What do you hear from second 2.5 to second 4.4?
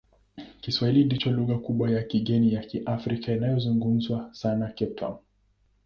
ya Kiafrika inayozungumzwa